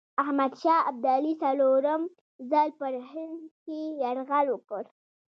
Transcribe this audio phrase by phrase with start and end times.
[0.23, 2.01] احمدشاه ابدالي څلورم
[2.51, 3.39] ځل پر هند
[4.01, 4.83] یرغل وکړ.